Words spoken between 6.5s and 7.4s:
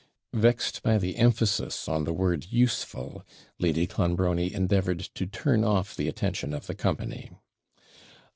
of the company.